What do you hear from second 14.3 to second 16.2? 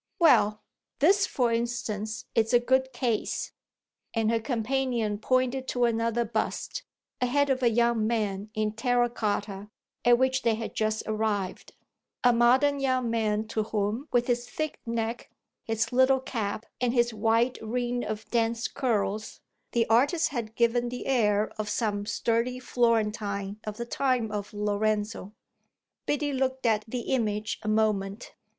thick neck, his little